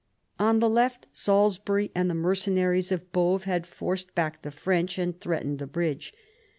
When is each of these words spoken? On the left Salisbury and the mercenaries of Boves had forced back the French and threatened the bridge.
On 0.39 0.59
the 0.59 0.67
left 0.67 1.05
Salisbury 1.11 1.91
and 1.93 2.09
the 2.09 2.15
mercenaries 2.15 2.91
of 2.91 3.11
Boves 3.11 3.43
had 3.43 3.67
forced 3.67 4.15
back 4.15 4.41
the 4.41 4.49
French 4.49 4.97
and 4.97 5.21
threatened 5.21 5.59
the 5.59 5.67
bridge. 5.67 6.11